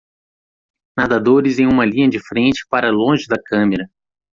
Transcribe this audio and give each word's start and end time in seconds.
Nadadores 0.97 1.59
em 1.59 1.67
uma 1.67 1.85
linha 1.85 2.09
de 2.09 2.19
frente 2.19 2.65
para 2.67 2.89
longe 2.89 3.27
da 3.27 3.39
câmera 3.39 3.87